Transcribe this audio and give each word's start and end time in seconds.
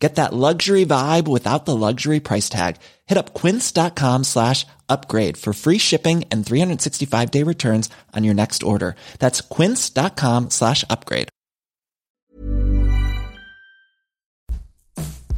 Get 0.00 0.14
that 0.14 0.32
luxury 0.32 0.86
vibe 0.86 1.28
without 1.28 1.66
the 1.66 1.76
luxury 1.76 2.20
price 2.20 2.48
tag. 2.48 2.76
Hit 3.06 3.18
up 3.18 3.34
quince.com 3.34 4.24
slash 4.24 4.66
upgrade 4.88 5.36
for 5.36 5.52
free 5.52 5.78
shipping 5.78 6.24
and 6.32 6.44
365 6.44 7.30
day 7.30 7.44
returns 7.44 7.90
on 8.16 8.24
your 8.24 8.34
next 8.34 8.62
order. 8.62 8.96
That's 9.18 9.42
quince.com 9.42 10.50
slash 10.50 10.84
upgrade. 10.88 11.28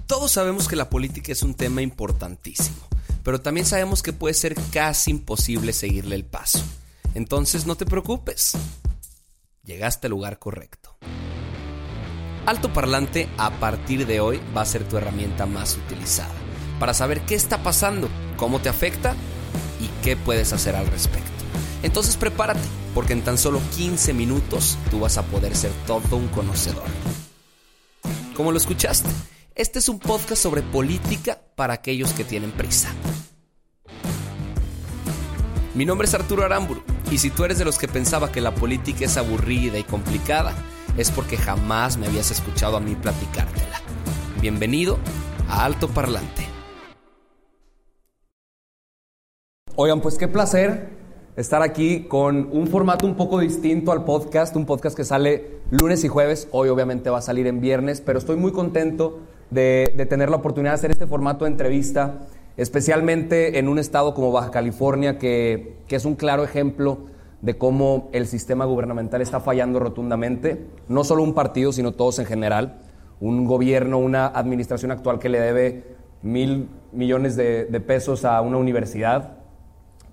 Todos 0.06 0.32
sabemos 0.32 0.68
que 0.68 0.76
la 0.76 0.90
política 0.90 1.32
es 1.32 1.42
un 1.42 1.54
tema 1.54 1.80
importantísimo, 1.80 2.86
pero 3.24 3.40
también 3.40 3.64
sabemos 3.64 4.02
que 4.02 4.12
puede 4.12 4.34
ser 4.34 4.54
casi 4.70 5.10
imposible 5.10 5.72
seguirle 5.72 6.16
el 6.16 6.24
paso. 6.26 6.62
Entonces 7.14 7.66
no 7.66 7.76
te 7.76 7.86
preocupes. 7.86 8.52
Llegaste 9.64 10.08
al 10.08 10.10
lugar 10.10 10.38
correcto. 10.38 10.81
Alto 12.52 12.70
Parlante 12.70 13.30
a 13.38 13.50
partir 13.50 14.06
de 14.06 14.20
hoy 14.20 14.38
va 14.54 14.60
a 14.60 14.66
ser 14.66 14.84
tu 14.86 14.98
herramienta 14.98 15.46
más 15.46 15.78
utilizada 15.78 16.34
para 16.78 16.92
saber 16.92 17.22
qué 17.22 17.34
está 17.34 17.62
pasando, 17.62 18.10
cómo 18.36 18.60
te 18.60 18.68
afecta 18.68 19.16
y 19.80 19.88
qué 20.04 20.18
puedes 20.18 20.52
hacer 20.52 20.76
al 20.76 20.86
respecto. 20.88 21.30
Entonces 21.82 22.18
prepárate, 22.18 22.68
porque 22.92 23.14
en 23.14 23.22
tan 23.22 23.38
solo 23.38 23.58
15 23.74 24.12
minutos 24.12 24.76
tú 24.90 25.00
vas 25.00 25.16
a 25.16 25.22
poder 25.22 25.56
ser 25.56 25.70
todo 25.86 26.18
un 26.18 26.28
conocedor. 26.28 26.84
Como 28.36 28.52
lo 28.52 28.58
escuchaste, 28.58 29.08
este 29.54 29.78
es 29.78 29.88
un 29.88 29.98
podcast 29.98 30.42
sobre 30.42 30.60
política 30.60 31.40
para 31.56 31.72
aquellos 31.72 32.12
que 32.12 32.24
tienen 32.24 32.50
prisa. 32.50 32.90
Mi 35.74 35.86
nombre 35.86 36.06
es 36.06 36.12
Arturo 36.12 36.44
Aramburu 36.44 36.82
y 37.10 37.16
si 37.16 37.30
tú 37.30 37.44
eres 37.44 37.56
de 37.56 37.64
los 37.64 37.78
que 37.78 37.88
pensaba 37.88 38.30
que 38.30 38.42
la 38.42 38.54
política 38.54 39.06
es 39.06 39.16
aburrida 39.16 39.78
y 39.78 39.84
complicada, 39.84 40.54
es 40.96 41.10
porque 41.10 41.36
jamás 41.36 41.96
me 41.96 42.06
habías 42.06 42.30
escuchado 42.30 42.76
a 42.76 42.80
mí 42.80 42.94
platicártela. 42.94 43.80
Bienvenido 44.40 44.98
a 45.48 45.64
Alto 45.64 45.88
Parlante. 45.88 46.42
Oigan, 49.74 50.00
pues 50.00 50.18
qué 50.18 50.28
placer 50.28 50.90
estar 51.36 51.62
aquí 51.62 52.04
con 52.04 52.50
un 52.52 52.66
formato 52.66 53.06
un 53.06 53.16
poco 53.16 53.38
distinto 53.38 53.90
al 53.90 54.04
podcast, 54.04 54.54
un 54.54 54.66
podcast 54.66 54.94
que 54.94 55.04
sale 55.04 55.62
lunes 55.70 56.04
y 56.04 56.08
jueves, 56.08 56.46
hoy 56.52 56.68
obviamente 56.68 57.08
va 57.08 57.18
a 57.18 57.22
salir 57.22 57.46
en 57.46 57.62
viernes, 57.62 58.02
pero 58.02 58.18
estoy 58.18 58.36
muy 58.36 58.52
contento 58.52 59.20
de, 59.50 60.06
tener 60.10 60.28
la 60.28 60.36
oportunidad 60.36 60.72
de 60.72 60.74
hacer 60.74 60.90
este 60.90 61.06
formato 61.06 61.46
de 61.46 61.52
entrevista, 61.52 62.26
especialmente 62.58 63.58
en 63.58 63.68
un 63.68 63.78
estado 63.78 64.12
como 64.12 64.30
Baja 64.30 64.50
California, 64.50 65.18
que, 65.18 65.78
que 65.88 65.96
es 65.96 66.04
un 66.04 66.16
claro 66.16 66.44
ejemplo 66.44 67.11
de 67.42 67.58
cómo 67.58 68.08
el 68.12 68.26
sistema 68.26 68.64
gubernamental 68.64 69.20
está 69.20 69.40
fallando 69.40 69.80
rotundamente, 69.80 70.64
no 70.88 71.02
solo 71.04 71.24
un 71.24 71.34
partido, 71.34 71.72
sino 71.72 71.92
todos 71.92 72.20
en 72.20 72.26
general, 72.26 72.80
un 73.20 73.44
gobierno, 73.44 73.98
una 73.98 74.26
administración 74.26 74.92
actual 74.92 75.18
que 75.18 75.28
le 75.28 75.40
debe 75.40 75.96
mil 76.22 76.68
millones 76.92 77.34
de, 77.34 77.66
pesos 77.84 78.24
a 78.24 78.40
una 78.40 78.58
universidad, 78.58 79.38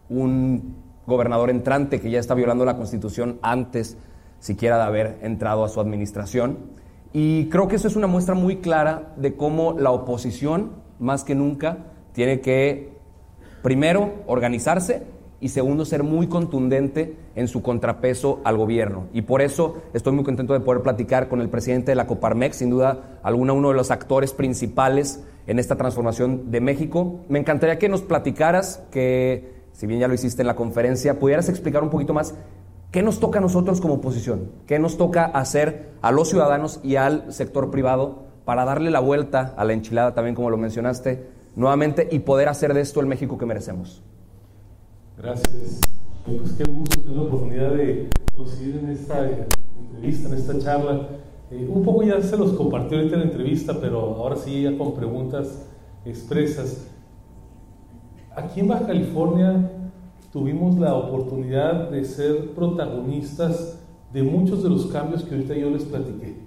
un 0.09 0.75
gobernador 1.05 1.51
entrante 1.51 2.01
que 2.01 2.09
ya 2.09 2.19
está 2.19 2.33
violando 2.33 2.65
la 2.65 2.77
constitución 2.77 3.37
antes 3.43 3.95
siquiera 4.39 4.77
de 4.77 4.83
haber 4.83 5.19
entrado 5.21 5.63
a 5.63 5.69
su 5.69 5.79
administración. 5.79 6.57
Y 7.13 7.45
creo 7.49 7.67
que 7.67 7.75
eso 7.75 7.87
es 7.87 7.95
una 7.95 8.07
muestra 8.07 8.33
muy 8.33 8.57
clara 8.57 9.13
de 9.17 9.35
cómo 9.35 9.73
la 9.77 9.91
oposición, 9.91 10.71
más 10.99 11.23
que 11.23 11.35
nunca, 11.35 11.77
tiene 12.13 12.41
que, 12.41 12.97
primero, 13.61 14.13
organizarse 14.25 15.03
y 15.41 15.49
segundo, 15.49 15.85
ser 15.85 16.03
muy 16.03 16.27
contundente 16.27 17.15
en 17.35 17.47
su 17.47 17.61
contrapeso 17.61 18.41
al 18.43 18.57
gobierno. 18.57 19.07
Y 19.13 19.21
por 19.21 19.41
eso 19.41 19.81
estoy 19.93 20.13
muy 20.13 20.23
contento 20.23 20.53
de 20.53 20.59
poder 20.59 20.81
platicar 20.81 21.29
con 21.29 21.39
el 21.41 21.49
presidente 21.49 21.91
de 21.91 21.95
la 21.95 22.07
Coparmex, 22.07 22.57
sin 22.57 22.69
duda 22.69 23.19
alguna 23.23 23.53
uno 23.53 23.69
de 23.69 23.75
los 23.75 23.91
actores 23.91 24.33
principales 24.33 25.23
en 25.47 25.59
esta 25.59 25.75
transformación 25.75 26.51
de 26.51 26.61
México. 26.61 27.21
Me 27.29 27.39
encantaría 27.39 27.79
que 27.79 27.89
nos 27.89 28.01
platicaras, 28.01 28.83
que 28.91 29.53
si 29.71 29.87
bien 29.87 29.99
ya 29.99 30.07
lo 30.07 30.13
hiciste 30.13 30.41
en 30.41 30.47
la 30.47 30.55
conferencia, 30.55 31.19
pudieras 31.19 31.47
explicar 31.47 31.83
un 31.83 31.89
poquito 31.89 32.13
más 32.13 32.35
qué 32.91 33.01
nos 33.01 33.19
toca 33.19 33.39
a 33.39 33.41
nosotros 33.41 33.79
como 33.79 33.95
oposición, 33.95 34.51
qué 34.67 34.77
nos 34.77 34.97
toca 34.97 35.25
hacer 35.25 35.91
a 36.01 36.11
los 36.11 36.29
ciudadanos 36.29 36.79
y 36.83 36.97
al 36.97 37.31
sector 37.31 37.71
privado 37.71 38.25
para 38.45 38.65
darle 38.65 38.91
la 38.91 38.99
vuelta 38.99 39.53
a 39.55 39.63
la 39.63 39.73
enchilada, 39.73 40.13
también 40.13 40.35
como 40.35 40.49
lo 40.49 40.57
mencionaste, 40.57 41.23
nuevamente, 41.55 42.07
y 42.11 42.19
poder 42.19 42.49
hacer 42.49 42.73
de 42.73 42.81
esto 42.81 42.99
el 42.99 43.05
México 43.05 43.37
que 43.37 43.45
merecemos. 43.45 44.03
Gracias. 45.21 45.81
Pues 46.25 46.53
qué 46.53 46.63
gusto 46.63 47.01
tener 47.01 47.17
la 47.17 47.23
oportunidad 47.23 47.71
de 47.71 48.09
coincidir 48.37 48.77
en 48.77 48.89
esta 48.89 49.29
entrevista, 49.77 50.29
en 50.29 50.35
esta 50.35 50.57
charla. 50.59 51.09
Eh, 51.51 51.67
un 51.69 51.83
poco 51.83 52.03
ya 52.03 52.21
se 52.21 52.37
los 52.37 52.53
compartió 52.53 52.97
ahorita 52.97 53.15
en 53.15 53.21
la 53.21 53.27
entrevista, 53.27 53.81
pero 53.81 53.99
ahora 54.15 54.37
sí 54.37 54.61
ya 54.61 54.77
con 54.77 54.95
preguntas 54.95 55.67
expresas. 56.05 56.87
Aquí 58.33 58.61
en 58.61 58.69
Baja 58.69 58.87
California 58.87 59.69
tuvimos 60.31 60.79
la 60.79 60.95
oportunidad 60.95 61.89
de 61.89 62.05
ser 62.05 62.51
protagonistas 62.51 63.77
de 64.13 64.23
muchos 64.23 64.63
de 64.63 64.69
los 64.69 64.85
cambios 64.85 65.23
que 65.23 65.35
ahorita 65.35 65.53
yo 65.53 65.69
les 65.69 65.83
platiqué. 65.83 66.37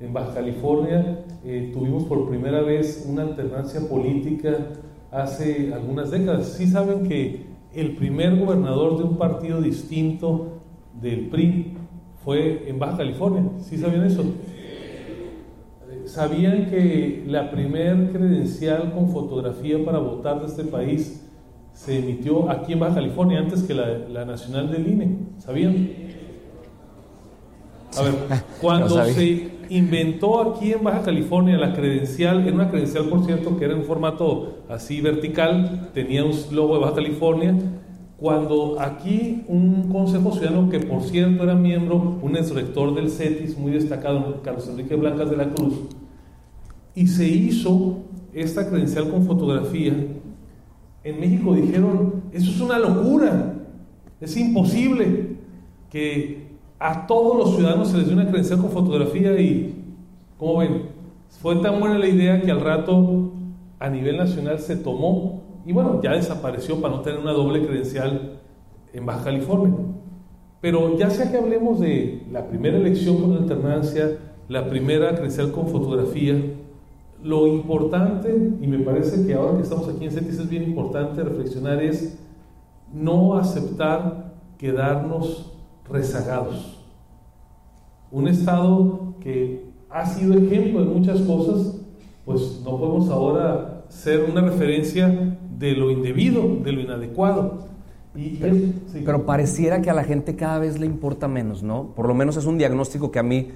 En 0.00 0.12
Baja 0.12 0.34
California 0.34 1.24
eh, 1.46 1.70
tuvimos 1.72 2.04
por 2.04 2.28
primera 2.28 2.60
vez 2.60 3.06
una 3.08 3.22
alternancia 3.22 3.80
política 3.88 4.54
hace 5.10 5.72
algunas 5.72 6.10
décadas. 6.10 6.48
Sí 6.48 6.66
saben 6.66 7.08
que 7.08 7.51
el 7.74 7.96
primer 7.96 8.38
gobernador 8.38 8.98
de 8.98 9.04
un 9.04 9.16
partido 9.16 9.60
distinto 9.60 10.60
del 11.00 11.28
PRI 11.28 11.74
fue 12.24 12.68
en 12.68 12.78
Baja 12.78 12.98
California. 12.98 13.50
¿Sí 13.60 13.78
sabían 13.78 14.04
eso? 14.04 14.24
¿Sabían 16.06 16.66
que 16.70 17.24
la 17.26 17.50
primer 17.50 18.12
credencial 18.12 18.92
con 18.92 19.10
fotografía 19.10 19.82
para 19.84 19.98
votar 19.98 20.40
de 20.40 20.46
este 20.46 20.64
país 20.64 21.24
se 21.72 21.98
emitió 21.98 22.50
aquí 22.50 22.74
en 22.74 22.80
Baja 22.80 22.96
California 22.96 23.38
antes 23.38 23.62
que 23.62 23.74
la, 23.74 24.24
nacional 24.24 24.70
del 24.70 24.86
INE? 24.86 25.16
¿Sabían? 25.38 25.90
A 27.96 28.02
ver, 28.02 28.14
cuando 28.60 29.04
se 29.04 29.50
inventó 29.76 30.40
aquí 30.40 30.72
en 30.72 30.84
Baja 30.84 31.02
California 31.02 31.56
la 31.56 31.72
credencial, 31.72 32.42
era 32.46 32.54
una 32.54 32.70
credencial 32.70 33.06
por 33.06 33.24
cierto 33.24 33.56
que 33.56 33.64
era 33.64 33.74
en 33.74 33.84
formato 33.84 34.64
así 34.68 35.00
vertical, 35.00 35.90
tenía 35.94 36.24
un 36.24 36.32
logo 36.52 36.74
de 36.74 36.80
Baja 36.80 36.94
California, 36.94 37.54
cuando 38.18 38.80
aquí 38.80 39.42
un 39.48 39.90
consejo 39.90 40.32
ciudadano 40.32 40.68
que 40.68 40.80
por 40.80 41.02
cierto 41.02 41.42
era 41.42 41.54
miembro, 41.54 42.18
un 42.20 42.36
ex 42.36 42.54
rector 42.54 42.94
del 42.94 43.10
CETIS 43.10 43.56
muy 43.56 43.72
destacado, 43.72 44.42
Carlos 44.42 44.68
Enrique 44.68 44.94
Blancas 44.94 45.30
de 45.30 45.36
la 45.36 45.48
Cruz, 45.48 45.74
y 46.94 47.06
se 47.06 47.26
hizo 47.26 48.00
esta 48.34 48.68
credencial 48.68 49.08
con 49.08 49.24
fotografía, 49.24 49.94
en 51.04 51.18
México 51.20 51.54
dijeron, 51.54 52.22
eso 52.32 52.50
es 52.50 52.60
una 52.60 52.78
locura, 52.78 53.54
es 54.20 54.36
imposible 54.36 55.36
que 55.90 56.41
a 56.82 57.06
todos 57.06 57.36
los 57.36 57.54
ciudadanos 57.54 57.88
se 57.88 57.98
les 57.98 58.08
dé 58.08 58.14
una 58.14 58.26
credencial 58.26 58.60
con 58.60 58.70
fotografía 58.70 59.40
y, 59.40 59.72
¿cómo 60.36 60.58
ven? 60.58 60.82
Fue 61.40 61.54
tan 61.56 61.78
buena 61.78 61.96
la 61.96 62.08
idea 62.08 62.42
que 62.42 62.50
al 62.50 62.60
rato 62.60 63.30
a 63.78 63.88
nivel 63.88 64.16
nacional 64.16 64.58
se 64.58 64.76
tomó 64.76 65.42
y 65.64 65.72
bueno, 65.72 66.00
ya 66.02 66.12
desapareció 66.12 66.80
para 66.80 66.96
no 66.96 67.02
tener 67.02 67.20
una 67.20 67.32
doble 67.32 67.64
credencial 67.64 68.40
en 68.92 69.06
Baja 69.06 69.24
California. 69.24 69.76
Pero 70.60 70.98
ya 70.98 71.08
sea 71.08 71.30
que 71.30 71.38
hablemos 71.38 71.78
de 71.78 72.26
la 72.32 72.48
primera 72.48 72.76
elección 72.76 73.20
con 73.20 73.32
alternancia, 73.36 74.18
la 74.48 74.68
primera 74.68 75.14
credencial 75.14 75.52
con 75.52 75.68
fotografía, 75.68 76.34
lo 77.22 77.46
importante, 77.46 78.54
y 78.60 78.66
me 78.66 78.80
parece 78.80 79.24
que 79.24 79.34
ahora 79.34 79.56
que 79.56 79.62
estamos 79.62 79.88
aquí 79.88 80.04
en 80.04 80.10
CETIS 80.10 80.40
es 80.40 80.50
bien 80.50 80.64
importante 80.64 81.22
reflexionar, 81.22 81.80
es 81.80 82.18
no 82.92 83.36
aceptar 83.36 84.32
quedarnos 84.58 85.51
rezagados. 85.92 86.78
Un 88.10 88.28
Estado 88.28 89.14
que 89.20 89.70
ha 89.90 90.06
sido 90.06 90.34
ejemplo 90.34 90.84
de 90.84 90.86
muchas 90.86 91.20
cosas, 91.20 91.76
pues 92.24 92.60
no 92.64 92.78
podemos 92.78 93.10
ahora 93.10 93.84
ser 93.88 94.24
una 94.30 94.40
referencia 94.40 95.36
de 95.58 95.72
lo 95.72 95.90
indebido, 95.90 96.56
de 96.62 96.72
lo 96.72 96.80
inadecuado. 96.80 97.70
Y 98.14 98.40
pero, 99.04 99.24
pareciera 99.24 99.80
que 99.80 99.88
a 99.88 99.94
la 99.94 100.04
gente 100.04 100.36
cada 100.36 100.58
vez 100.58 100.78
le 100.78 100.84
importa 100.84 101.28
menos, 101.28 101.62
¿no? 101.62 101.94
Por 101.94 102.06
lo 102.06 102.14
menos 102.14 102.36
es 102.36 102.44
un 102.44 102.58
diagnóstico 102.58 103.10
que 103.10 103.18
a 103.18 103.22
mí 103.22 103.48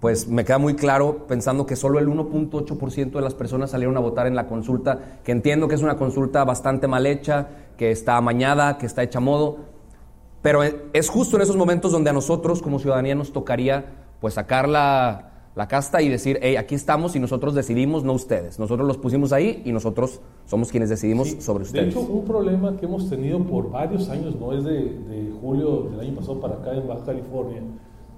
pues 0.00 0.26
me 0.26 0.44
queda 0.44 0.58
muy 0.58 0.74
claro 0.74 1.28
pensando 1.28 1.64
que 1.64 1.76
solo 1.76 2.00
el 2.00 2.08
1.8% 2.08 3.12
de 3.12 3.20
las 3.20 3.34
personas 3.34 3.70
salieron 3.70 3.96
a 3.96 4.00
votar 4.00 4.26
en 4.26 4.34
la 4.34 4.48
consulta, 4.48 4.98
que 5.22 5.30
entiendo 5.30 5.68
que 5.68 5.76
es 5.76 5.82
una 5.82 5.96
consulta 5.96 6.42
bastante 6.44 6.88
mal 6.88 7.06
hecha, 7.06 7.48
que 7.76 7.92
está 7.92 8.16
amañada, 8.16 8.78
que 8.78 8.86
está 8.86 9.04
hecha 9.04 9.18
a 9.18 9.22
modo, 9.22 9.58
Pero 10.42 10.62
es 10.64 11.08
justo 11.08 11.36
en 11.36 11.42
esos 11.42 11.56
momentos 11.56 11.92
donde 11.92 12.10
a 12.10 12.12
nosotros 12.12 12.60
como 12.60 12.78
ciudadanía 12.78 13.14
nos 13.14 13.32
tocaría 13.32 13.86
pues 14.20 14.34
sacar 14.34 14.68
la, 14.68 15.32
la 15.54 15.68
casta 15.68 16.00
y 16.00 16.08
decir, 16.08 16.38
hey, 16.42 16.56
aquí 16.56 16.74
estamos 16.74 17.14
y 17.14 17.20
nosotros 17.20 17.54
decidimos, 17.54 18.04
no 18.04 18.12
ustedes. 18.14 18.58
Nosotros 18.58 18.86
los 18.86 18.96
pusimos 18.96 19.32
ahí 19.32 19.62
y 19.64 19.72
nosotros 19.72 20.20
somos 20.46 20.70
quienes 20.70 20.88
decidimos 20.88 21.28
sobre 21.40 21.64
ustedes. 21.64 21.84
De 21.86 21.90
hecho, 21.90 22.00
un 22.00 22.24
problema 22.24 22.76
que 22.76 22.86
hemos 22.86 23.08
tenido 23.10 23.38
por 23.40 23.70
varios 23.70 24.08
años, 24.08 24.34
no 24.36 24.52
es 24.52 24.64
de, 24.64 24.72
de, 24.72 25.32
julio 25.40 25.88
del 25.90 26.00
año 26.00 26.14
pasado 26.16 26.40
para 26.40 26.54
acá 26.54 26.72
en 26.72 26.88
Baja 26.88 27.04
California, 27.04 27.62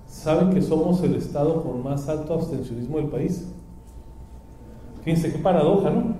saben 0.06 0.50
que 0.50 0.62
somos 0.62 1.02
el 1.02 1.16
estado 1.16 1.62
con 1.62 1.82
más 1.82 2.08
alto 2.08 2.34
abstencionismo 2.34 2.98
del 2.98 3.08
país. 3.08 3.48
Fíjense 5.02 5.32
qué 5.32 5.38
paradoja, 5.38 5.90
¿no? 5.90 6.16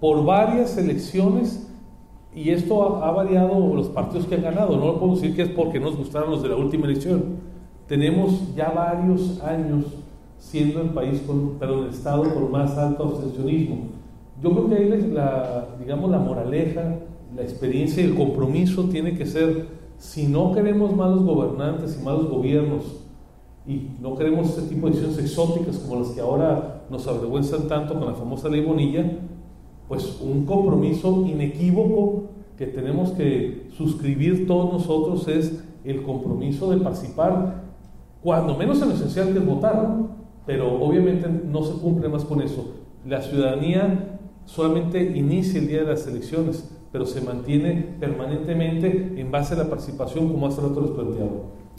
Por 0.00 0.24
varias 0.24 0.76
elecciones, 0.78 1.65
y 2.36 2.50
esto 2.50 3.00
ha, 3.00 3.08
ha 3.08 3.10
variado 3.12 3.74
los 3.74 3.88
partidos 3.88 4.26
que 4.26 4.34
han 4.34 4.42
ganado, 4.42 4.76
no 4.76 4.86
lo 4.86 5.00
puedo 5.00 5.14
decir 5.14 5.34
que 5.34 5.42
es 5.42 5.48
porque 5.48 5.80
nos 5.80 5.96
gustaron 5.96 6.30
los 6.30 6.42
de 6.42 6.50
la 6.50 6.56
última 6.56 6.84
elección. 6.84 7.36
Tenemos 7.88 8.54
ya 8.54 8.70
varios 8.70 9.40
años 9.42 9.86
siendo 10.38 10.82
el 10.82 10.90
país 10.90 11.22
con, 11.26 11.58
perdón, 11.58 11.84
el 11.84 11.90
estado 11.90 12.22
con 12.34 12.52
más 12.52 12.76
alto 12.76 13.04
abstencionismo. 13.04 13.76
Yo 14.42 14.50
creo 14.50 14.68
que 14.68 14.74
ahí 14.74 15.10
la, 15.12 15.68
digamos, 15.78 16.10
la 16.10 16.18
moraleja, 16.18 16.98
la 17.34 17.42
experiencia 17.42 18.02
y 18.02 18.06
el 18.06 18.14
compromiso 18.14 18.84
tiene 18.84 19.16
que 19.16 19.24
ser, 19.24 19.66
si 19.96 20.26
no 20.26 20.52
queremos 20.52 20.94
malos 20.94 21.24
gobernantes 21.24 21.98
y 21.98 22.04
malos 22.04 22.28
gobiernos, 22.28 23.06
y 23.66 23.88
no 24.00 24.14
queremos 24.14 24.50
ese 24.50 24.68
tipo 24.68 24.86
de 24.86 24.92
decisiones 24.92 25.18
exóticas 25.18 25.78
como 25.78 26.00
las 26.00 26.10
que 26.10 26.20
ahora 26.20 26.84
nos 26.90 27.08
avergüenzan 27.08 27.66
tanto 27.66 27.94
con 27.94 28.06
la 28.06 28.14
famosa 28.14 28.48
ley 28.48 28.60
Bonilla, 28.60 29.04
pues 29.88 30.20
un 30.20 30.44
compromiso 30.46 31.24
inequívoco 31.26 32.24
que 32.56 32.66
tenemos 32.66 33.12
que 33.12 33.68
suscribir 33.76 34.46
todos 34.46 34.72
nosotros 34.72 35.28
es 35.28 35.62
el 35.84 36.02
compromiso 36.02 36.70
de 36.70 36.78
participar, 36.78 37.62
cuando 38.22 38.56
menos 38.56 38.82
en 38.82 38.88
lo 38.88 38.94
esencial 38.94 39.32
que 39.32 39.38
es 39.38 39.46
votar, 39.46 39.88
pero 40.46 40.82
obviamente 40.82 41.28
no 41.28 41.62
se 41.62 41.74
cumple 41.74 42.08
más 42.08 42.24
con 42.24 42.40
eso. 42.40 42.74
La 43.06 43.22
ciudadanía 43.22 44.18
solamente 44.46 45.02
inicia 45.16 45.60
el 45.60 45.68
día 45.68 45.80
de 45.80 45.86
las 45.86 46.06
elecciones, 46.06 46.68
pero 46.90 47.06
se 47.06 47.20
mantiene 47.20 47.96
permanentemente 48.00 49.14
en 49.16 49.30
base 49.30 49.54
a 49.54 49.58
la 49.58 49.68
participación, 49.68 50.28
como 50.32 50.46
hace 50.46 50.60
rato 50.60 50.80
les 50.80 50.90
planteaba. 50.90 51.30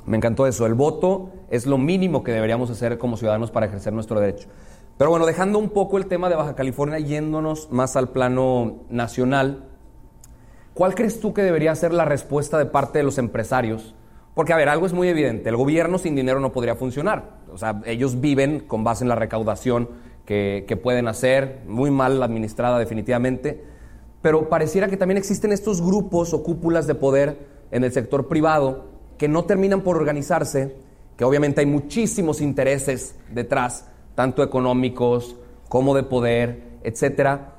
Me 0.06 0.16
encantó 0.16 0.48
eso. 0.48 0.66
El 0.66 0.74
voto 0.74 1.32
es 1.50 1.66
lo 1.66 1.78
mínimo 1.78 2.24
que 2.24 2.32
deberíamos 2.32 2.70
hacer 2.70 2.98
como 2.98 3.18
ciudadanos 3.18 3.52
para 3.52 3.66
ejercer 3.66 3.92
nuestro 3.92 4.20
derecho. 4.20 4.48
Pero 4.98 5.10
bueno, 5.10 5.26
dejando 5.26 5.60
un 5.60 5.70
poco 5.70 5.98
el 5.98 6.08
tema 6.08 6.30
de 6.30 6.36
Baja 6.36 6.56
California, 6.56 7.00
yéndonos 7.00 7.72
más 7.72 7.96
al 7.96 8.10
plano 8.10 8.84
nacional, 8.90 9.70
¿cuál 10.74 10.96
crees 10.96 11.20
tú 11.20 11.34
que 11.34 11.44
debería 11.44 11.76
ser 11.76 11.94
la 11.94 12.06
respuesta 12.06 12.58
de 12.58 12.66
parte 12.66 13.00
de 13.00 13.04
los 13.04 13.18
empresarios 13.18 13.94
porque, 14.38 14.54
a 14.54 14.56
ver, 14.56 14.70
algo 14.70 14.86
es 14.86 14.94
muy 14.94 15.08
evidente, 15.08 15.50
el 15.50 15.56
gobierno 15.56 15.98
sin 15.98 16.16
dinero 16.16 16.40
no 16.40 16.52
podría 16.52 16.76
funcionar. 16.76 17.40
O 17.52 17.58
sea, 17.58 17.82
ellos 17.88 18.22
viven 18.22 18.60
con 18.60 18.84
base 18.84 19.04
en 19.04 19.10
la 19.10 19.16
recaudación 19.16 19.90
que, 20.26 20.80
pueden 20.84 21.08
hacer, 21.08 21.62
muy 21.66 21.90
mal 21.90 22.22
administrada 22.22 22.78
definitivamente, 22.78 23.64
pero 24.22 24.48
pareciera 24.48 24.90
que 24.90 24.96
también 24.96 25.18
existen 25.18 25.52
estos 25.52 25.82
grupos 25.82 26.36
o 26.36 26.44
cúpulas 26.44 26.86
de 26.86 26.94
poder 26.94 27.48
en 27.72 27.84
el 27.84 27.92
sector 27.92 28.28
privado 28.28 28.86
que 29.18 29.28
no 29.28 29.46
terminan 29.46 29.82
por 29.82 29.98
organizarse, 29.98 30.76
que 31.18 31.26
obviamente 31.26 31.62
hay 31.62 31.66
muchísimos 31.66 32.40
intereses 32.40 33.16
detrás, 33.34 33.90
tanto 34.18 34.42
económicos 34.42 35.36
como 35.70 35.94
de 35.94 36.02
poder, 36.02 36.64
etcétera. 36.82 37.54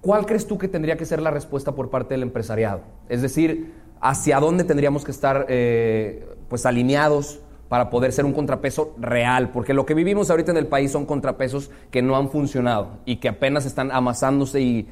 ¿Cuál 0.00 0.26
crees 0.26 0.48
tú 0.48 0.58
que 0.58 0.66
tendría 0.66 0.96
que 0.96 1.04
ser 1.04 1.22
la 1.22 1.30
respuesta 1.30 1.76
por 1.76 1.88
parte 1.88 2.14
del 2.14 2.24
empresariado? 2.24 2.80
Es 3.08 3.22
decir, 3.22 3.74
hacia 4.00 4.40
dónde 4.40 4.64
tendríamos 4.64 5.04
que 5.04 5.12
estar 5.12 5.46
eh, 5.48 6.34
pues 6.48 6.66
alineados 6.66 7.38
para 7.68 7.90
poder 7.90 8.10
ser 8.10 8.24
un 8.24 8.32
contrapeso 8.32 8.96
real, 8.98 9.52
porque 9.52 9.72
lo 9.72 9.86
que 9.86 9.94
vivimos 9.94 10.30
ahorita 10.30 10.50
en 10.50 10.56
el 10.56 10.66
país 10.66 10.90
son 10.90 11.06
contrapesos 11.06 11.70
que 11.92 12.02
no 12.02 12.16
han 12.16 12.28
funcionado 12.28 12.98
y 13.04 13.18
que 13.18 13.28
apenas 13.28 13.64
están 13.64 13.92
amasándose 13.92 14.60
y, 14.60 14.88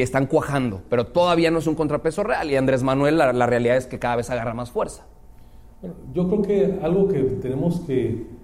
están 0.00 0.26
cuajando, 0.26 0.82
pero 0.88 1.08
todavía 1.08 1.50
no 1.50 1.58
es 1.58 1.66
un 1.66 1.74
contrapeso 1.74 2.22
real 2.22 2.48
y 2.48 2.54
Andrés 2.54 2.84
Manuel 2.84 3.18
la, 3.18 3.46
realidad 3.46 3.76
es 3.76 3.86
que 3.86 3.98
cada 3.98 4.16
vez 4.16 4.30
agarra 4.30 4.54
más 4.54 4.70
fuerza. 4.70 5.04
yo 6.14 6.28
creo 6.28 6.42
que 6.42 6.78
algo 6.80 7.08
que 7.08 7.22
tenemos 7.40 7.80
que 7.80 8.38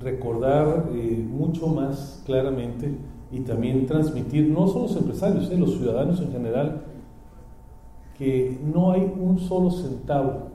recordar 0.00 0.88
eh, 0.92 1.26
mucho 1.28 1.68
más 1.68 2.22
claramente 2.26 2.94
y 3.30 3.40
también 3.40 3.86
transmitir, 3.86 4.48
no 4.48 4.66
solo 4.68 4.84
los 4.84 4.96
empresarios, 4.96 5.50
eh, 5.50 5.58
los 5.58 5.74
ciudadanos 5.74 6.20
en 6.20 6.32
general, 6.32 6.82
que 8.16 8.58
no 8.72 8.92
hay 8.92 9.12
un 9.18 9.38
solo 9.38 9.70
centavo 9.70 10.48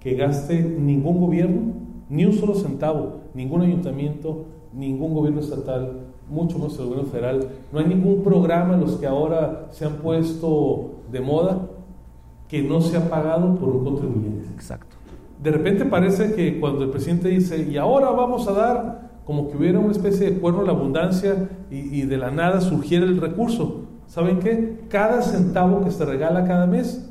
que 0.00 0.14
gaste 0.14 0.62
ningún 0.62 1.20
gobierno, 1.20 1.72
ni 2.10 2.26
un 2.26 2.34
solo 2.34 2.54
centavo, 2.54 3.20
ningún 3.32 3.62
ayuntamiento, 3.62 4.44
ningún 4.72 5.14
gobierno 5.14 5.40
estatal, 5.40 6.04
mucho 6.28 6.58
menos 6.58 6.78
el 6.78 6.86
gobierno 6.86 7.10
federal. 7.10 7.48
No 7.72 7.78
hay 7.78 7.86
ningún 7.86 8.22
programa 8.22 8.76
los 8.76 8.96
que 8.96 9.06
ahora 9.06 9.68
se 9.70 9.86
han 9.86 9.94
puesto 9.94 10.90
de 11.10 11.20
moda 11.20 11.68
que 12.48 12.62
no 12.62 12.80
sea 12.80 13.08
pagado 13.08 13.56
por 13.56 13.70
un 13.70 13.84
contribuyente. 13.84 14.46
Exacto. 14.54 14.93
De 15.42 15.50
repente 15.50 15.84
parece 15.84 16.34
que 16.34 16.58
cuando 16.58 16.84
el 16.84 16.90
presidente 16.90 17.28
dice, 17.28 17.68
y 17.70 17.76
ahora 17.76 18.10
vamos 18.10 18.48
a 18.48 18.52
dar, 18.52 19.10
como 19.24 19.48
que 19.48 19.56
hubiera 19.56 19.78
una 19.78 19.92
especie 19.92 20.30
de 20.30 20.38
cuerno 20.38 20.60
de 20.60 20.66
la 20.66 20.72
abundancia 20.72 21.48
y, 21.70 22.02
de 22.02 22.16
la 22.16 22.30
nada 22.30 22.60
surgiera 22.60 23.04
el 23.04 23.20
recurso. 23.20 23.82
¿Saben 24.06 24.38
qué? 24.38 24.84
Cada 24.88 25.22
centavo 25.22 25.82
que 25.82 25.90
se 25.90 26.04
regala 26.04 26.44
cada 26.44 26.66
mes 26.66 27.10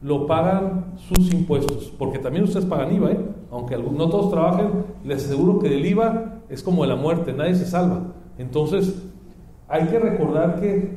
lo 0.00 0.26
pagan 0.26 0.92
sus 0.96 1.32
impuestos, 1.32 1.92
porque 1.98 2.18
también 2.18 2.44
ustedes 2.44 2.66
pagan 2.66 2.94
IVA, 2.94 3.10
¿eh? 3.12 3.20
aunque 3.50 3.76
no 3.76 4.08
todos 4.08 4.30
trabajen, 4.30 4.84
les 5.04 5.24
aseguro 5.24 5.58
que 5.58 5.68
del 5.68 5.84
IVA 5.84 6.42
es 6.48 6.62
como 6.62 6.82
de 6.82 6.88
la 6.88 6.96
muerte, 6.96 7.32
nadie 7.32 7.54
se 7.54 7.66
salva. 7.66 8.14
Entonces, 8.38 9.02
hay 9.66 9.86
que 9.86 9.98
recordar 9.98 10.60
que 10.60 10.96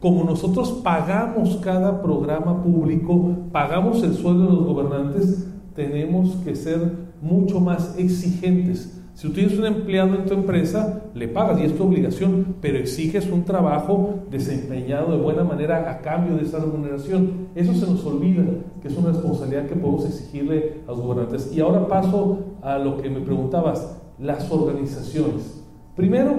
como 0.00 0.24
nosotros 0.24 0.80
pagamos 0.84 1.56
cada 1.56 2.02
programa 2.02 2.62
público, 2.62 3.34
pagamos 3.50 4.02
el 4.02 4.14
sueldo 4.14 4.44
de 4.44 4.52
los 4.52 4.66
gobernantes, 4.66 5.48
tenemos 5.76 6.36
que 6.44 6.56
ser 6.56 6.80
mucho 7.20 7.60
más 7.60 7.96
exigentes 7.98 8.96
si 9.16 9.28
tú 9.28 9.32
tienes 9.32 9.58
un 9.58 9.64
empleado 9.64 10.14
en 10.14 10.26
tu 10.26 10.34
empresa, 10.34 11.04
le 11.14 11.26
pagas 11.26 11.58
y 11.58 11.64
es 11.64 11.74
tu 11.74 11.84
obligación, 11.84 12.56
pero 12.60 12.76
exiges 12.76 13.26
un 13.30 13.44
trabajo 13.44 14.26
desempeñado 14.30 15.10
de 15.16 15.22
buena 15.22 15.42
manera 15.42 15.90
a 15.90 16.02
cambio 16.02 16.36
de 16.36 16.42
esa 16.42 16.58
remuneración. 16.58 17.48
Eso 17.54 17.72
se 17.72 17.90
nos 17.90 18.04
olvida, 18.04 18.44
que 18.82 18.88
es 18.88 18.94
una 18.94 19.12
responsabilidad 19.12 19.68
que 19.68 19.74
podemos 19.74 20.04
exigirle 20.04 20.82
a 20.86 20.90
los 20.90 21.00
gobernantes. 21.00 21.50
Y 21.50 21.60
ahora 21.60 21.88
paso 21.88 22.58
a 22.60 22.76
lo 22.76 23.00
que 23.00 23.08
me 23.08 23.20
preguntabas, 23.20 24.02
las 24.18 24.52
organizaciones. 24.52 25.64
Primero, 25.96 26.34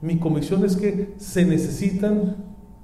mi 0.00 0.16
convicción 0.18 0.64
es 0.64 0.74
que 0.74 1.12
se 1.18 1.44
necesitan 1.44 2.36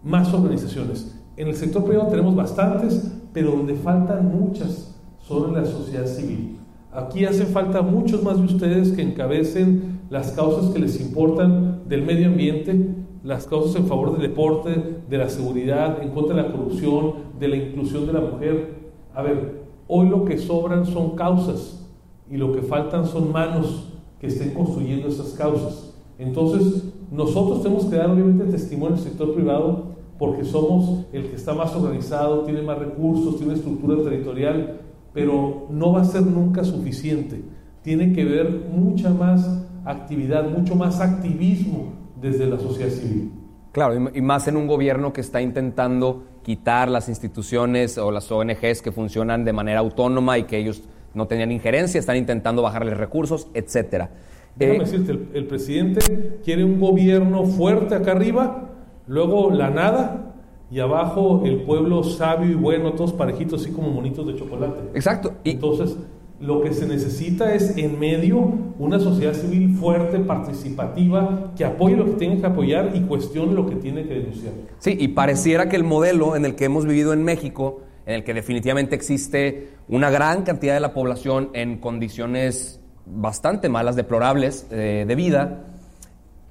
más 0.05 0.31
organizaciones. 0.35 1.19
En 1.38 1.49
el 1.49 1.55
sector 1.55 1.87
privado 1.87 2.11
tenemos 2.11 2.37
bastantes, 2.37 3.15
pero 3.33 3.53
donde 3.53 3.77
faltan 3.77 4.31
muchas 4.38 4.98
son 5.29 5.49
en 5.49 5.63
la 5.63 5.67
sociedad 5.67 6.07
civil. 6.07 6.57
Aquí 6.91 7.27
hace 7.27 7.45
falta 7.45 7.83
muchos 7.83 8.23
más 8.23 8.39
de 8.39 8.47
ustedes 8.47 8.93
que 8.93 9.03
encabecen 9.03 10.01
las 10.09 10.33
causas 10.33 10.71
que 10.71 10.79
les 10.79 10.99
importan 11.03 11.83
del 11.87 12.03
medio 12.03 12.29
ambiente, 12.29 12.95
las 13.23 13.47
causas 13.47 13.77
en 13.77 13.87
favor 13.87 14.13
del 14.13 14.23
deporte, 14.23 15.03
de 15.09 15.19
la 15.19 15.29
seguridad, 15.29 16.03
en 16.03 16.11
contra 16.11 16.35
de 16.35 16.43
la 16.43 16.51
corrupción, 16.51 17.13
de 17.39 17.49
la 17.49 17.57
inclusión 17.57 18.07
de 18.07 18.15
la 18.15 18.21
mujer. 18.21 18.75
A 19.15 19.23
ver, 19.23 19.65
hoy 19.87 20.09
lo 20.09 20.25
que 20.25 20.39
sobran 20.39 20.87
son 20.87 21.15
causas 21.15 21.87
y 22.31 22.39
lo 22.39 22.53
que 22.53 22.63
faltan 22.63 23.05
son 23.05 23.31
manos 23.31 23.93
que 24.19 24.29
estén 24.29 24.55
construyendo 24.55 25.09
esas 25.09 25.35
causas. 25.35 25.95
Entonces, 26.19 26.85
nosotros 27.13 27.63
tenemos 27.63 27.85
que 27.85 27.97
dar 27.97 28.11
obviamente 28.11 28.45
testimonio 28.45 28.97
al 28.97 29.03
sector 29.03 29.35
privado 29.35 29.99
porque 30.19 30.45
somos 30.45 31.05
el 31.13 31.29
que 31.29 31.37
está 31.37 31.53
más 31.53 31.77
organizado, 31.77 32.41
tiene 32.45 32.63
más 32.63 32.79
recursos, 32.79 33.37
tiene 33.37 33.55
estructura 33.55 34.03
territorial 34.03 34.88
pero 35.12 35.67
no 35.71 35.93
va 35.93 36.03
a 36.03 36.05
ser 36.05 36.23
nunca 36.23 36.65
suficiente. 36.65 37.43
Tiene 37.83 38.12
que 38.12 38.23
haber 38.23 38.50
mucha 38.71 39.11
más 39.11 39.65
actividad, 39.85 40.49
mucho 40.49 40.75
más 40.75 41.00
activismo 41.00 41.93
desde 42.21 42.47
la 42.47 42.59
sociedad 42.59 42.91
civil. 42.91 43.33
Claro, 43.73 44.11
y 44.15 44.21
más 44.21 44.49
en 44.49 44.57
un 44.57 44.67
gobierno 44.67 45.12
que 45.12 45.21
está 45.21 45.41
intentando 45.41 46.25
quitar 46.43 46.88
las 46.88 47.09
instituciones 47.09 47.99
o 47.99 48.11
las 48.11 48.31
ONGs 48.31 48.83
que 48.83 48.91
funcionan 48.91 49.45
de 49.45 49.53
manera 49.53 49.81
autónoma 49.81 50.38
y 50.38 50.45
que 50.45 50.59
ellos 50.59 50.83
no 51.15 51.27
tenían 51.27 51.53
injerencia, 51.53 51.99
están 51.99 52.17
intentando 52.17 52.62
bajarles 52.62 52.97
recursos, 52.97 53.49
etcétera. 53.55 54.11
Déjame 54.57 54.79
eh, 54.79 54.81
decirte, 54.81 55.12
el, 55.12 55.29
el 55.35 55.47
presidente 55.47 56.41
quiere 56.45 56.65
un 56.65 56.81
gobierno 56.81 57.45
fuerte 57.45 57.95
acá 57.95 58.12
arriba, 58.12 58.71
luego 59.07 59.50
la 59.50 59.71
nada, 59.71 60.28
y 60.71 60.81
abajo 60.81 61.43
el 61.45 61.63
pueblo 61.63 62.03
sabio 62.05 62.51
y 62.51 62.55
bueno, 62.55 62.93
todos 62.93 63.13
parejitos, 63.13 63.63
así 63.63 63.73
como 63.73 63.89
monitos 63.91 64.27
de 64.27 64.37
chocolate. 64.37 64.81
Exacto. 64.95 65.35
Y 65.45 65.53
Entonces, 65.53 65.97
lo 66.41 66.61
que 66.61 66.73
se 66.73 66.87
necesita 66.87 67.55
es 67.55 67.77
en 67.77 67.99
medio 67.99 68.39
una 68.79 69.01
sociedad 69.01 69.33
civil 69.33 69.75
fuerte, 69.77 70.21
participativa, 70.21 71.53
que 71.57 71.65
apoye 71.65 71.97
lo 71.97 72.05
que 72.05 72.13
tiene 72.13 72.39
que 72.39 72.47
apoyar 72.47 72.93
y 72.95 73.01
cuestione 73.01 73.55
lo 73.55 73.67
que 73.67 73.77
tiene 73.77 74.07
que 74.07 74.15
denunciar. 74.15 74.53
Sí, 74.79 74.97
y 74.99 75.09
pareciera 75.09 75.69
que 75.69 75.77
el 75.77 75.85
modelo 75.85 76.37
en 76.37 76.45
el 76.45 76.55
que 76.55 76.67
hemos 76.67 76.87
vivido 76.87 77.13
en 77.13 77.25
México, 77.25 77.81
en 78.07 78.15
el 78.17 78.25
que 78.25 78.35
definitivamente 78.35 78.95
existe 78.95 79.71
una 79.89 80.11
gran 80.11 80.43
cantidad 80.43 80.75
de 80.75 80.81
la 80.81 80.93
población 80.93 81.51
en 81.55 81.79
condiciones 81.79 82.81
bastante 83.07 83.69
malas, 83.69 83.97
deplorables 83.97 84.67
eh, 84.71 85.05
de 85.09 85.15
vida, 85.15 85.65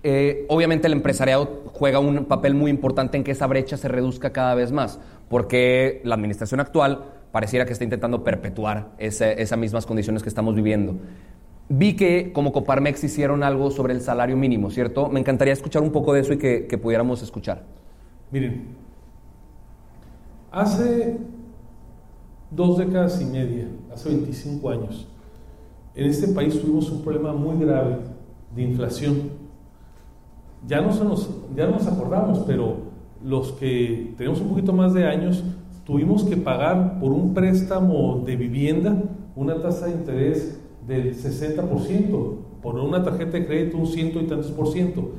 eh, 0.04 0.46
obviamente 0.50 0.88
el 0.88 0.94
empresariado 0.94 1.64
juega 1.74 2.00
un 2.00 2.26
papel 2.26 2.54
muy 2.54 2.72
importante 2.72 3.18
en 3.18 3.24
que 3.24 3.32
esa 3.32 3.48
brecha 3.48 3.78
se 3.78 3.88
reduzca 3.88 4.32
cada 4.32 4.56
vez 4.56 4.72
más, 4.72 5.00
porque 5.30 6.02
la 6.04 6.16
administración 6.16 6.60
actual 6.60 7.06
pareciera 7.32 7.66
que 7.66 7.74
está 7.74 7.84
intentando 7.84 8.24
perpetuar 8.24 8.92
esas 8.98 9.58
mismas 9.58 9.86
condiciones 9.86 10.24
que 10.24 10.30
estamos 10.30 10.56
viviendo. 10.56 10.96
Vi 11.70 11.96
que 11.96 12.32
como 12.32 12.54
Coparmex 12.54 13.04
hicieron 13.04 13.44
algo 13.44 13.72
sobre 13.72 13.94
el 13.94 14.02
salario 14.02 14.38
mínimo, 14.38 14.70
¿cierto? 14.70 15.10
Me 15.10 15.20
encantaría 15.20 15.54
escuchar 15.54 15.82
un 15.82 15.92
poco 15.92 16.14
de 16.14 16.22
eso 16.22 16.34
y 16.34 16.38
que, 16.38 16.66
que 16.68 16.78
pudiéramos 16.78 17.22
escuchar. 17.22 17.64
Miren, 18.32 18.68
hace 20.52 21.18
dos 22.50 22.78
décadas 22.78 23.22
y 23.22 23.26
media, 23.26 23.68
hace 23.94 24.10
25 24.10 24.70
años, 24.70 25.08
en 25.96 26.06
este 26.06 26.28
país 26.30 26.60
tuvimos 26.62 26.90
un 26.90 27.02
problema 27.02 27.34
muy 27.34 27.64
grave 27.66 27.98
de 28.56 28.62
inflación 28.62 29.32
ya 30.66 30.82
no, 30.82 30.92
nos, 31.04 31.30
ya 31.56 31.68
nos 31.68 31.86
acordamos, 31.88 32.40
pero 32.40 32.88
los 33.24 33.52
que 33.54 34.14
tenemos 34.18 34.42
un 34.42 34.50
poquito 34.50 34.74
más 34.74 34.94
de 34.94 35.06
años, 35.06 35.44
tuvimos 35.86 36.24
que 36.24 36.38
pagar 36.38 37.00
por 37.00 37.12
un 37.12 37.34
préstamo 37.34 38.24
de 38.26 38.36
vivienda 38.36 38.96
una 39.36 39.62
tasa 39.62 39.86
de 39.86 39.92
interés 39.92 40.60
del 40.88 41.16
60%, 41.16 42.36
por 42.62 42.76
una 42.76 43.04
tarjeta 43.04 43.34
de 43.38 43.46
crédito 43.46 43.78
un 43.78 43.88
ciento 43.88 44.20
y 44.20 44.24
tantos 44.24 44.52
por 44.52 44.70
ciento. 44.70 45.12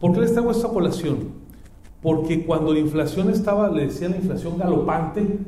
¿Por 0.00 0.12
qué 0.12 0.20
les 0.20 0.32
traigo 0.32 0.50
esta 0.50 0.70
población? 0.70 1.42
Porque 2.02 2.44
cuando 2.44 2.72
la 2.72 2.80
inflación 2.80 3.30
estaba, 3.30 3.70
le 3.70 3.86
decía 3.86 4.08
la 4.08 4.16
inflación 4.16 4.58
galopante, 4.58 5.38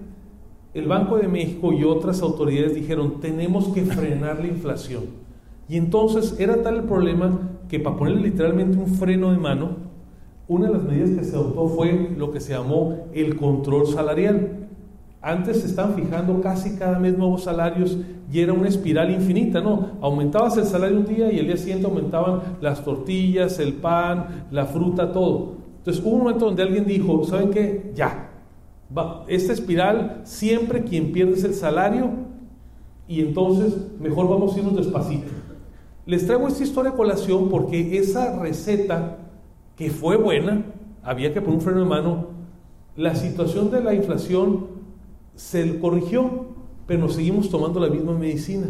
el 0.75 0.87
Banco 0.87 1.17
de 1.17 1.27
México 1.27 1.73
y 1.73 1.83
otras 1.83 2.23
autoridades 2.23 2.75
dijeron, 2.75 3.21
tenemos 3.21 3.69
que 3.69 3.83
frenar 3.83 4.39
la 4.39 4.47
inflación. 4.47 5.24
Y 5.69 5.77
entonces 5.77 6.37
era 6.39 6.63
tal 6.63 6.77
el 6.77 6.85
problema 6.85 7.39
que 7.69 7.81
para 7.81 7.97
ponerle 7.97 8.23
literalmente 8.23 8.79
un 8.79 8.87
freno 8.87 9.33
de 9.33 9.39
mano, 9.39 9.77
una 10.47 10.67
de 10.67 10.75
las 10.75 10.83
medidas 10.85 11.11
que 11.11 11.25
se 11.25 11.37
adoptó 11.37 11.69
fue 11.69 12.11
lo 12.17 12.31
que 12.31 12.41
se 12.41 12.53
llamó 12.53 13.07
el 13.15 13.37
control 13.37 13.87
salarial. 13.87 14.69
Antes 15.23 15.63
se 15.63 15.67
estaban 15.69 15.95
fijando 15.95 16.43
casi 16.43 16.77
cada 16.77 16.99
mes 16.99 17.17
nuevos 17.17 17.45
salarios 17.45 17.97
y 18.31 18.41
era 18.41 18.53
una 18.53 18.69
espiral 18.69 19.11
infinita, 19.11 19.63
¿no? 19.63 19.93
Aumentabas 20.03 20.59
el 20.59 20.65
salario 20.65 20.99
un 20.99 21.07
día 21.07 21.33
y 21.33 21.39
el 21.39 21.47
día 21.47 21.57
siguiente 21.57 21.87
aumentaban 21.87 22.41
las 22.61 22.85
tortillas, 22.85 23.59
el 23.59 23.73
pan, 23.73 24.47
la 24.51 24.67
fruta, 24.67 25.13
todo. 25.13 25.55
Entonces 25.79 26.05
hubo 26.05 26.17
un 26.17 26.25
momento 26.25 26.45
donde 26.45 26.63
alguien 26.63 26.85
dijo, 26.85 27.25
¿saben 27.25 27.51
qué? 27.51 27.93
Ya. 27.95 28.31
esta 29.29 29.53
espiral, 29.53 30.21
siempre 30.25 30.85
quien 30.85 31.11
pierde 31.13 31.35
es 31.35 31.45
el 31.45 31.55
salario 31.55 32.11
y 33.09 33.21
entonces 33.21 33.77
mejor 33.99 34.29
vamos 34.29 34.55
a 34.55 34.59
irnos 34.59 34.77
despacito. 34.77 35.44
Les 36.07 36.27
traigo 36.27 36.49
esta 36.49 36.63
historia 36.63 36.93
a 36.93 36.97
colación 36.97 37.49
porque 37.49 37.99
esa 37.99 38.39
receta, 38.39 39.19
que 39.75 39.91
fue 39.91 40.17
buena, 40.17 40.67
había 41.03 41.33
que 41.33 41.41
poner 41.41 41.57
un 41.57 41.63
freno 41.63 41.81
de 41.81 41.87
mano, 41.87 42.27
la 42.95 43.15
situación 43.15 43.71
de 43.71 43.83
la 43.83 43.95
inflación 43.95 44.67
se 45.35 45.79
corrigió, 45.81 46.47
pero 46.87 47.01
nos 47.01 47.15
seguimos 47.15 47.49
tomando 47.49 47.81
la 47.81 47.89
misma 47.89 48.13
medicina. 48.13 48.67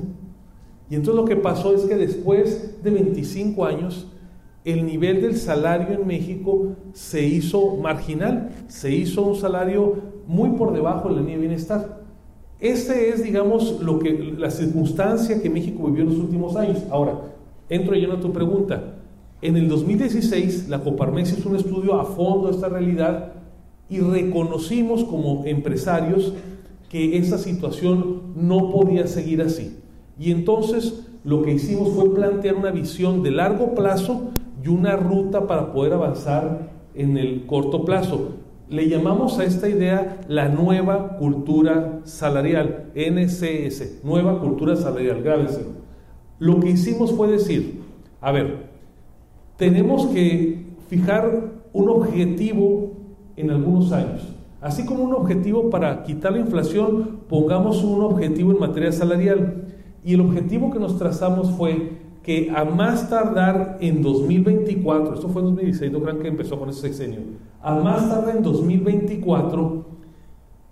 Y 0.88 0.94
entonces 0.94 1.16
lo 1.16 1.24
que 1.24 1.34
pasó 1.34 1.74
es 1.74 1.82
que 1.82 1.96
después 1.96 2.82
de 2.84 2.90
25 2.90 3.64
años, 3.64 4.06
el 4.64 4.86
nivel 4.86 5.20
del 5.20 5.36
salario 5.36 5.98
en 5.98 6.06
México 6.06 6.76
se 6.92 7.26
hizo 7.26 7.76
marginal, 7.76 8.50
se 8.68 8.92
hizo 8.92 9.22
un 9.22 9.34
salario 9.34 9.96
muy 10.26 10.50
por 10.50 10.72
debajo 10.72 11.08
de 11.08 11.16
la 11.16 11.20
línea 11.20 11.34
de 11.34 11.40
bienestar. 11.40 12.03
Esta 12.64 12.98
es, 12.98 13.22
digamos, 13.22 13.82
lo 13.82 13.98
que, 13.98 14.34
la 14.38 14.50
circunstancia 14.50 15.42
que 15.42 15.50
México 15.50 15.84
vivió 15.84 16.04
en 16.04 16.08
los 16.08 16.18
últimos 16.18 16.56
años. 16.56 16.78
Ahora, 16.90 17.20
entro 17.68 17.94
yo 17.94 18.10
a 18.10 18.20
tu 18.20 18.32
pregunta. 18.32 18.94
En 19.42 19.58
el 19.58 19.68
2016, 19.68 20.70
la 20.70 20.80
Coparmex 20.80 21.36
hizo 21.36 21.50
un 21.50 21.56
estudio 21.56 22.00
a 22.00 22.06
fondo 22.06 22.48
de 22.48 22.54
esta 22.54 22.70
realidad 22.70 23.34
y 23.90 24.00
reconocimos 24.00 25.04
como 25.04 25.44
empresarios 25.44 26.32
que 26.88 27.18
esa 27.18 27.36
situación 27.36 28.32
no 28.34 28.70
podía 28.72 29.06
seguir 29.08 29.42
así. 29.42 29.76
Y 30.18 30.30
entonces 30.30 31.06
lo 31.22 31.42
que 31.42 31.52
hicimos 31.52 31.90
fue 31.90 32.14
plantear 32.14 32.54
una 32.54 32.70
visión 32.70 33.22
de 33.22 33.30
largo 33.30 33.74
plazo 33.74 34.30
y 34.64 34.68
una 34.68 34.96
ruta 34.96 35.46
para 35.46 35.70
poder 35.70 35.92
avanzar 35.92 36.70
en 36.94 37.18
el 37.18 37.44
corto 37.44 37.84
plazo. 37.84 38.36
Le 38.68 38.88
llamamos 38.88 39.38
a 39.38 39.44
esta 39.44 39.68
idea 39.68 40.20
la 40.26 40.48
nueva 40.48 41.16
cultura 41.18 42.00
salarial, 42.04 42.90
NCS, 42.94 44.04
nueva 44.04 44.40
cultura 44.40 44.74
salarial, 44.74 45.22
grábenselo. 45.22 45.84
Lo 46.38 46.60
que 46.60 46.70
hicimos 46.70 47.12
fue 47.12 47.28
decir, 47.28 47.82
a 48.20 48.32
ver, 48.32 48.68
tenemos 49.56 50.06
que 50.06 50.64
fijar 50.88 51.52
un 51.72 51.88
objetivo 51.88 52.92
en 53.36 53.50
algunos 53.50 53.92
años. 53.92 54.28
Así 54.60 54.86
como 54.86 55.04
un 55.04 55.12
objetivo 55.12 55.68
para 55.68 56.02
quitar 56.04 56.32
la 56.32 56.38
inflación, 56.38 57.20
pongamos 57.28 57.84
un 57.84 58.02
objetivo 58.02 58.50
en 58.50 58.60
materia 58.60 58.92
salarial. 58.92 59.64
Y 60.02 60.14
el 60.14 60.22
objetivo 60.22 60.70
que 60.70 60.78
nos 60.78 60.98
trazamos 60.98 61.50
fue 61.50 62.03
que 62.24 62.50
a 62.56 62.64
más 62.64 63.10
tardar 63.10 63.76
en 63.80 64.02
2024, 64.02 65.14
esto 65.14 65.28
fue 65.28 65.42
en 65.42 65.48
2016, 65.48 65.92
no 65.92 66.00
crean 66.00 66.18
que 66.20 66.28
empezó 66.28 66.58
con 66.58 66.70
ese 66.70 66.80
sexenio, 66.80 67.20
a 67.62 67.74
más 67.74 68.08
tardar 68.08 68.36
en 68.36 68.42
2024, 68.42 69.84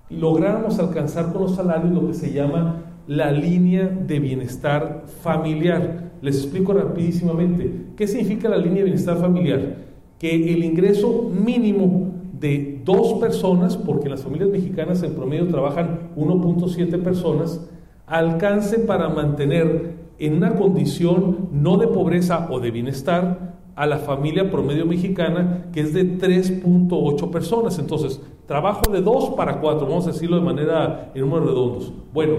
lográramos 0.09 0.79
alcanzar 0.79 1.33
con 1.33 1.43
los 1.43 1.55
salarios 1.55 1.93
lo 1.93 2.07
que 2.07 2.15
se 2.15 2.33
llama 2.33 2.83
la 3.07 3.31
línea 3.31 3.87
de 3.87 4.19
bienestar 4.19 5.05
familiar. 5.23 6.13
Les 6.23 6.37
explico 6.37 6.73
rapidísimamente. 6.73 7.87
¿Qué 7.97 8.07
significa 8.07 8.49
la 8.49 8.57
línea 8.57 8.79
de 8.79 8.85
bienestar 8.85 9.17
familiar? 9.17 9.77
Que 10.19 10.55
el 10.55 10.65
ingreso 10.65 11.31
mínimo 11.31 12.13
de 12.39 12.81
dos 12.85 13.15
personas, 13.15 13.77
porque 13.77 14.05
en 14.05 14.13
las 14.13 14.23
familias 14.23 14.51
mexicanas 14.51 15.03
en 15.03 15.15
promedio 15.15 15.49
trabajan 15.49 16.11
1.7 16.17 17.03
personas, 17.03 17.69
alcance 18.07 18.79
para 18.79 19.09
mantener 19.09 20.02
en 20.23 20.37
una 20.37 20.55
condición 20.55 21.49
no 21.51 21.79
de 21.79 21.89
pobreza 21.89 22.49
o 22.51 22.61
de 22.61 22.71
bienestar 22.71 23.57
a 23.75 23.87
la 23.87 23.99
familia 23.99 24.53
promedio 24.53 24.87
mexicana, 24.87 25.67
que 25.73 25.81
es 25.81 25.93
de 25.93 26.17
3.8 26.17 27.31
personas. 27.31 27.79
Entonces, 27.81 28.21
trabajo 28.47 28.83
de 28.93 29.01
2 29.01 29.31
para 29.31 29.61
4, 29.61 29.85
vamos 29.85 30.07
a 30.07 30.13
decirlo 30.13 30.37
de 30.37 30.43
manera 30.43 31.11
en 31.13 31.23
números 31.23 31.49
redondos. 31.49 31.93
Bueno, 32.15 32.35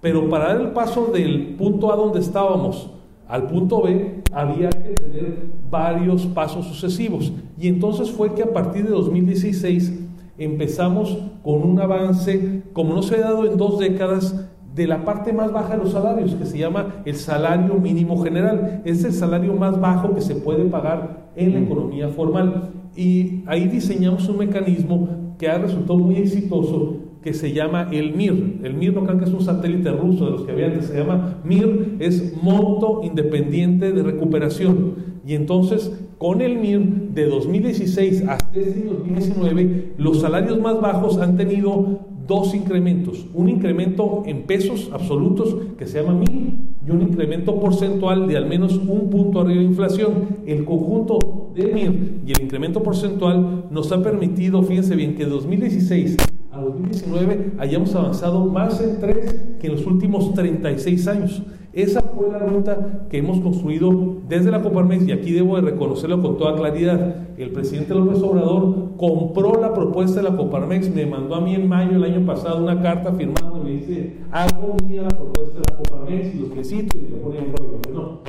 pero 0.00 0.28
para 0.30 0.54
dar 0.54 0.60
el 0.62 0.70
paso 0.70 1.10
del 1.12 1.56
punto 1.56 1.92
A 1.92 1.96
donde 1.96 2.20
estábamos 2.20 2.90
al 3.28 3.46
punto 3.46 3.82
B, 3.82 4.22
había 4.32 4.70
que 4.70 4.94
tener 4.94 5.50
varios 5.70 6.24
pasos 6.26 6.64
sucesivos. 6.66 7.30
Y 7.60 7.68
entonces 7.68 8.10
fue 8.10 8.32
que 8.32 8.42
a 8.42 8.52
partir 8.54 8.84
de 8.84 8.90
2016 8.90 9.92
empezamos 10.38 11.18
con 11.42 11.62
un 11.62 11.78
avance, 11.78 12.62
como 12.72 12.94
no 12.94 13.02
se 13.02 13.16
ha 13.16 13.20
dado 13.20 13.44
en 13.44 13.58
dos 13.58 13.78
décadas, 13.78 14.47
de 14.78 14.86
la 14.86 15.04
parte 15.04 15.32
más 15.32 15.52
baja 15.52 15.76
de 15.76 15.82
los 15.82 15.92
salarios, 15.92 16.36
que 16.36 16.46
se 16.46 16.56
llama 16.56 17.02
el 17.04 17.16
salario 17.16 17.74
mínimo 17.74 18.22
general. 18.22 18.80
Es 18.84 19.04
el 19.04 19.12
salario 19.12 19.52
más 19.54 19.78
bajo 19.80 20.14
que 20.14 20.20
se 20.20 20.36
puede 20.36 20.64
pagar 20.66 21.32
en 21.34 21.52
la 21.52 21.60
economía 21.60 22.08
formal. 22.08 22.70
Y 22.96 23.42
ahí 23.46 23.66
diseñamos 23.66 24.28
un 24.28 24.38
mecanismo 24.38 25.34
que 25.36 25.48
ha 25.48 25.58
resultado 25.58 25.98
muy 25.98 26.16
exitoso 26.16 26.96
que 27.22 27.34
se 27.34 27.52
llama 27.52 27.88
el 27.90 28.14
MIR. 28.14 28.60
El 28.62 28.74
MIR 28.74 28.94
no 28.94 29.02
crean 29.02 29.18
que 29.18 29.24
es 29.24 29.32
un 29.32 29.42
satélite 29.42 29.90
ruso 29.90 30.26
de 30.26 30.30
los 30.30 30.42
que 30.42 30.52
había 30.52 30.66
antes, 30.66 30.86
se 30.86 30.98
llama 30.98 31.40
MIR, 31.42 31.96
es 31.98 32.40
Monto 32.40 33.00
Independiente 33.02 33.92
de 33.92 34.02
Recuperación. 34.04 35.18
Y 35.26 35.34
entonces, 35.34 35.92
con 36.18 36.40
el 36.40 36.56
MIR 36.58 37.10
de 37.14 37.26
2016 37.26 38.28
hasta 38.28 38.48
2019, 38.54 39.62
este 39.62 39.94
los 39.98 40.20
salarios 40.20 40.60
más 40.60 40.80
bajos 40.80 41.18
han 41.18 41.36
tenido 41.36 41.98
dos 42.28 42.54
incrementos. 42.54 43.26
Un 43.34 43.48
incremento 43.48 44.22
en 44.26 44.42
pesos 44.42 44.90
absolutos 44.92 45.56
que 45.78 45.86
se 45.86 46.00
llama 46.00 46.20
MIR 46.20 46.52
y 46.86 46.90
un 46.90 47.02
incremento 47.02 47.58
porcentual 47.58 48.28
de 48.28 48.36
al 48.36 48.46
menos 48.46 48.76
un 48.76 49.10
punto 49.10 49.40
arriba 49.40 49.60
de 49.60 49.66
inflación. 49.66 50.12
El 50.46 50.64
conjunto 50.64 51.50
de 51.56 51.72
MIR 51.72 52.20
y 52.26 52.32
el 52.32 52.42
incremento 52.42 52.82
porcentual 52.82 53.64
nos 53.70 53.90
ha 53.90 54.02
permitido, 54.02 54.62
fíjense 54.62 54.94
bien, 54.94 55.16
que 55.16 55.24
de 55.24 55.30
2016 55.30 56.16
a 56.20 56.37
2019 56.78 57.52
hayamos 57.58 57.94
avanzado 57.94 58.44
más 58.46 58.80
en 58.80 59.00
tres 59.00 59.34
que 59.60 59.66
en 59.66 59.74
los 59.74 59.86
últimos 59.86 60.34
36 60.34 61.08
años. 61.08 61.42
Esa 61.72 62.00
fue 62.00 62.30
la 62.32 62.38
ruta 62.38 63.06
que 63.10 63.18
hemos 63.18 63.40
construido 63.40 64.16
desde 64.26 64.50
la 64.50 64.62
Coparmex 64.62 65.06
y 65.06 65.12
aquí 65.12 65.32
debo 65.32 65.56
de 65.56 65.62
reconocerlo 65.62 66.20
con 66.22 66.38
toda 66.38 66.56
claridad. 66.56 67.28
El 67.36 67.50
presidente 67.50 67.94
López 67.94 68.20
Obrador 68.22 68.96
compró 68.96 69.60
la 69.60 69.72
propuesta 69.74 70.22
de 70.22 70.30
la 70.30 70.36
Coparmex, 70.36 70.92
me 70.94 71.06
mandó 71.06 71.34
a 71.34 71.40
mí 71.40 71.54
en 71.54 71.68
mayo 71.68 72.00
del 72.00 72.04
año 72.04 72.26
pasado 72.26 72.62
una 72.62 72.80
carta 72.80 73.12
firmando 73.12 73.62
me 73.62 73.70
dice, 73.70 74.14
hago 74.30 74.76
mía 74.86 75.02
la 75.02 75.08
propuesta 75.08 75.54
de 75.54 75.64
la 75.70 75.76
Coparmex 75.76 76.34
y 76.34 76.38
lo 76.38 76.46
felicito 76.46 76.96
y 76.96 77.10
le 77.12 77.16
pone 77.18 77.38
un 77.38 77.54
rollo. 77.54 77.78
No, 77.92 78.20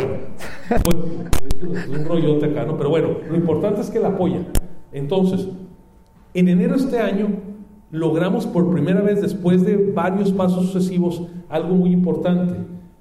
pues, 0.83 0.97
es 1.71 1.97
un 1.97 2.05
rollote 2.05 2.45
acá, 2.45 2.65
¿no? 2.65 2.77
Pero 2.77 2.89
bueno, 2.89 3.09
lo 3.29 3.35
importante 3.35 3.81
es 3.81 3.89
que 3.89 3.99
la 3.99 4.09
apoya. 4.09 4.45
Entonces, 4.91 5.47
en 6.33 6.47
enero 6.49 6.75
de 6.75 6.83
este 6.83 6.99
año 6.99 7.48
logramos 7.91 8.45
por 8.45 8.71
primera 8.71 9.01
vez 9.01 9.21
después 9.21 9.65
de 9.65 9.91
varios 9.93 10.31
pasos 10.31 10.67
sucesivos 10.67 11.23
algo 11.49 11.75
muy 11.75 11.91
importante, 11.91 12.55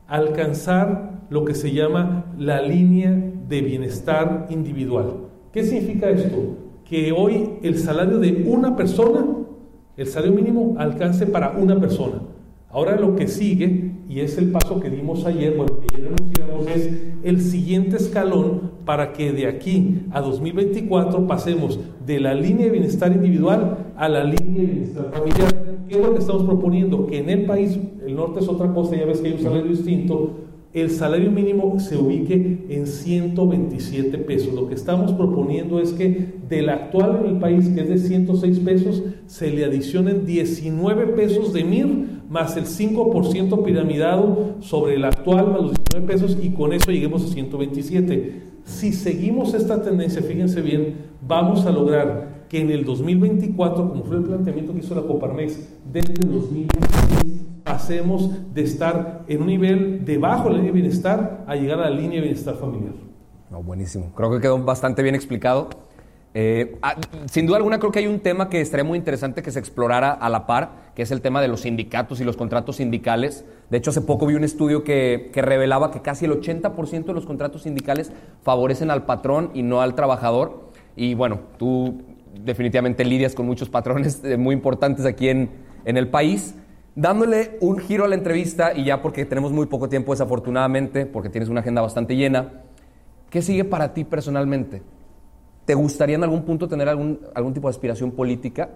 alcanzar 0.07 1.27
lo 1.31 1.45
que 1.45 1.55
se 1.55 1.73
llama 1.73 2.25
la 2.39 2.63
línea 2.63 3.13
de 3.49 3.61
bienestar 3.61 4.47
individual. 4.51 5.29
¿Qué 5.53 5.63
significa 5.63 6.09
esto? 6.09 6.57
Que 6.85 7.13
hoy 7.13 7.59
el 7.63 7.79
salario 7.79 8.19
de 8.19 8.45
una 8.49 8.77
persona, 8.77 9.27
el 9.97 10.07
salario 10.07 10.35
mínimo, 10.35 10.75
alcance 10.79 11.27
para 11.27 11.51
una 11.51 11.79
persona. 11.79 12.23
Ahora 12.71 12.97
lo 12.97 13.17
que 13.17 13.29
sigue, 13.29 13.93
y 14.09 14.21
es 14.21 14.39
el 14.39 14.51
paso 14.51 14.81
que 14.81 14.91
dimos 14.91 15.27
ayer, 15.27 15.55
bueno, 15.57 15.81
que 15.81 16.01
ya 16.01 16.09
anunciamos, 16.09 16.67
es 16.69 16.91
el 17.23 17.41
siguiente 17.41 17.97
escalón 17.97 18.68
para 18.89 19.13
que 19.13 19.33
de 19.33 19.47
aquí 19.47 20.01
a 20.13 20.23
2024 20.23 21.27
pasemos 21.27 21.79
de 22.07 22.21
la 22.21 22.33
línea 22.33 22.65
de 22.65 22.73
bienestar 22.73 23.13
individual 23.13 23.93
a 23.95 24.09
la 24.09 24.25
línea 24.25 24.63
de 24.63 24.67
bienestar 24.67 25.13
familiar. 25.13 25.55
¿Qué 25.87 25.97
es 25.97 26.03
lo 26.03 26.15
que 26.15 26.21
estamos 26.21 26.45
proponiendo? 26.45 27.07
Que 27.07 27.19
en 27.19 27.29
el 27.29 27.45
país, 27.45 27.79
el 28.07 28.17
norte 28.17 28.41
es 28.41 28.49
otra 28.49 28.73
cosa, 28.73 28.97
ya 28.97 29.05
ves 29.05 29.21
que 29.21 29.29
hay 29.29 29.35
un 29.35 29.41
salario 29.41 29.71
distinto, 29.71 30.31
el 30.73 30.89
salario 30.91 31.31
mínimo 31.31 31.79
se 31.79 31.99
ubique 31.99 32.65
en 32.71 32.87
127 32.87 34.17
pesos. 34.17 34.55
Lo 34.55 34.69
que 34.69 34.75
estamos 34.75 35.13
proponiendo 35.13 35.81
es 35.81 35.93
que 35.93 36.37
del 36.49 36.71
actual 36.71 37.21
en 37.21 37.35
el 37.35 37.39
país, 37.39 37.69
que 37.69 37.83
es 37.83 37.89
de 37.91 37.99
106 37.99 38.59
pesos, 38.61 39.03
se 39.27 39.51
le 39.51 39.67
adicionen 39.67 40.25
19 40.25 41.09
pesos 41.09 41.53
de 41.53 41.63
MIR 41.63 41.89
más 42.31 42.57
el 42.57 42.65
5% 42.65 43.65
piramidado 43.65 44.55
sobre 44.61 44.95
el 44.95 45.05
actual 45.05 45.49
más 45.49 45.61
los 45.61 45.75
19 45.75 46.07
pesos 46.07 46.39
y 46.43 46.51
con 46.51 46.73
eso 46.73 46.91
lleguemos 46.91 47.23
a 47.27 47.29
127. 47.29 48.49
Si 48.69 48.93
seguimos 48.93 49.55
esta 49.55 49.83
tendencia, 49.83 50.23
fíjense 50.23 50.61
bien, 50.61 50.95
vamos 51.27 51.65
a 51.65 51.71
lograr 51.71 52.45
que 52.51 52.61
en 52.61 52.71
el 52.71 52.85
2024, 52.85 53.89
como 53.89 54.05
fue 54.05 54.19
el 54.19 54.25
planteamiento 54.25 54.73
que 54.75 54.81
hizo 54.81 54.95
la 54.95 55.03
Coparmex, 55.03 55.59
desde 55.91 56.15
2026 56.15 57.41
pasemos 57.65 58.31
de 58.55 58.63
estar 58.63 59.25
en 59.27 59.41
un 59.41 59.47
nivel 59.49 60.05
debajo 60.05 60.45
de 60.45 60.51
la 60.51 60.57
línea 60.57 60.73
de 60.73 60.81
bienestar 60.81 61.45
a 61.47 61.57
llegar 61.57 61.81
a 61.81 61.89
la 61.89 61.97
línea 61.97 62.17
de 62.17 62.27
bienestar 62.27 62.57
familiar. 62.57 62.93
No, 63.51 63.63
buenísimo. 63.63 64.13
Creo 64.15 64.31
que 64.31 64.41
quedó 64.41 64.63
bastante 64.63 65.03
bien 65.03 65.15
explicado. 65.15 65.71
Eh, 66.41 66.79
ah, 66.83 66.95
sin 67.29 67.47
duda 67.47 67.57
alguna 67.57 67.81
creo 67.81 67.91
que 67.91 67.99
hay 67.99 68.07
un 68.07 68.21
tema 68.21 68.49
que 68.49 68.61
estaría 68.61 68.85
muy 68.85 68.97
interesante 68.97 69.43
que 69.43 69.51
se 69.51 69.59
explorara 69.59 70.13
a 70.13 70.29
la 70.29 70.47
par, 70.47 70.93
que 70.95 71.03
es 71.03 71.11
el 71.11 71.21
tema 71.21 71.43
de 71.43 71.49
los 71.49 71.63
sindicatos 71.63 72.21
y 72.21 72.25
los 72.25 72.37
contratos 72.37 72.77
sindicales. 72.77 73.45
De 73.71 73.79
hecho, 73.79 73.91
hace 73.91 74.03
poco 74.03 74.25
vi 74.25 74.37
un 74.37 74.45
estudio 74.45 74.85
que, 74.85 75.31
que 75.33 75.43
revelaba 75.43 75.91
que 75.91 76.01
casi 76.01 76.27
el 76.27 76.41
80% 76.41 77.07
de 77.07 77.13
los 77.13 77.27
contratos 77.27 77.63
sindicales 77.63 78.13
favorecen 78.43 78.93
al 78.93 79.05
patrón 79.05 79.51
y 79.53 79.65
no 79.65 79.81
al 79.81 79.97
trabajador. 79.97 80.71
Y 80.95 81.15
bueno, 81.15 81.41
tú 81.59 82.03
definitivamente 82.45 83.05
lidias 83.05 83.35
con 83.35 83.45
muchos 83.45 83.69
patrones 83.69 84.23
eh, 84.23 84.37
muy 84.37 84.55
importantes 84.55 85.07
aquí 85.07 85.31
en, 85.31 85.51
en 85.85 85.97
el 85.97 86.07
país. 86.07 86.55
Dándole 86.95 87.59
un 87.61 87.79
giro 87.79 88.05
a 88.05 88.09
la 88.09 88.15
entrevista, 88.15 88.75
y 88.77 88.85
ya 88.85 89.03
porque 89.03 89.25
tenemos 89.25 89.51
muy 89.51 89.67
poco 89.67 89.89
tiempo 89.89 90.13
desafortunadamente, 90.13 91.05
porque 91.05 91.31
tienes 91.31 91.49
una 91.49 91.63
agenda 91.63 91.83
bastante 91.83 92.15
llena, 92.15 92.63
¿qué 93.29 93.43
sigue 93.43 93.65
para 93.65 93.93
ti 93.93 94.05
personalmente? 94.05 94.83
¿Te 95.69 95.75
gustaría 95.75 96.17
en 96.17 96.25
algún 96.25 96.45
punto 96.45 96.67
tener 96.67 96.89
algún, 96.89 97.21
algún 97.35 97.53
tipo 97.53 97.69
de 97.69 97.73
aspiración 97.73 98.11
política? 98.13 98.71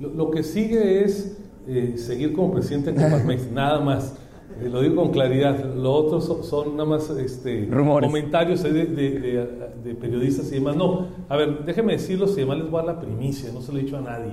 Lo, 0.00 0.32
que 0.32 0.42
sigue 0.42 1.04
es 1.04 1.38
eh, 1.68 1.94
seguir 1.96 2.32
como 2.32 2.54
presidente 2.54 2.90
de 2.90 3.00
Coparmex, 3.00 3.50
nada 3.52 3.78
más. 3.78 4.16
Eh, 4.60 4.68
lo 4.68 4.80
digo 4.80 4.96
con 4.96 5.12
claridad. 5.12 5.64
Lo 5.76 5.92
otro 5.92 6.20
son, 6.20 6.72
nada 6.76 6.88
más 6.88 7.08
este, 7.10 7.68
comentarios 7.70 8.64
de, 8.64 8.72
de, 8.72 9.48
de, 9.84 9.94
periodistas 9.94 10.50
y 10.50 10.56
demás. 10.56 10.74
No, 10.74 11.06
a 11.28 11.36
ver, 11.36 11.64
déjenme 11.64 11.92
decirlo, 11.92 12.26
si 12.26 12.40
además 12.40 12.58
les 12.58 12.68
voy 12.68 12.82
a 12.82 12.86
dar 12.86 12.96
la 12.96 13.00
primicia, 13.00 13.52
no 13.52 13.62
se 13.62 13.70
lo 13.70 13.78
he 13.78 13.82
dicho 13.82 13.96
a 13.96 14.00
nadie. 14.00 14.32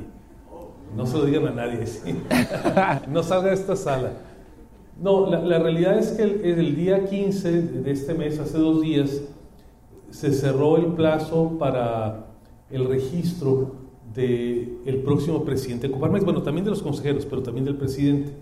No 0.98 1.06
se 1.06 1.20
lo 1.20 1.26
digan 1.26 1.50
a 1.50 1.52
nadie, 1.52 1.86
no 3.12 3.22
salga 3.22 3.50
de 3.50 3.54
esta 3.54 3.76
sala. 3.76 4.14
No, 5.00 5.30
la, 5.30 5.60
realidad 5.60 6.00
es 6.00 6.14
que 6.14 6.24
el, 6.24 6.42
el, 6.46 6.76
día 6.76 7.06
15 7.06 7.62
de 7.62 7.92
este 7.92 8.16
mes, 8.16 8.40
hace 8.40 8.58
dos 8.58 8.82
días, 8.82 9.22
se 10.12 10.32
cerró 10.32 10.78
el 10.78 10.88
plazo 10.94 11.58
para 11.58 12.28
el 12.70 12.86
registro 12.86 13.74
del 14.14 14.80
el 14.86 14.98
próximo 15.04 15.44
presidente 15.44 15.88
de 15.88 15.94
Coparmex, 15.94 16.24
bueno, 16.24 16.42
también 16.44 16.66
de 16.66 16.72
los 16.72 16.82
consejeros, 16.82 17.26
pero 17.26 17.42
también 17.42 17.66
del 17.66 17.76
presidente. 17.76 18.34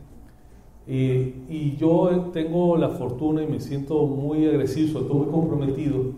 Eh, 0.88 1.46
y 1.48 1.78
yo 1.78 2.32
tengo 2.34 2.76
la 2.76 2.89
fortuna 2.89 3.43
y 3.43 3.48
me 3.48 3.60
siento 3.60 4.06
muy 4.08 4.46
agresivo, 4.48 4.93
sobre 4.93 5.06
todo 5.06 5.17
muy 5.20 5.32
comprometido, 5.32 6.13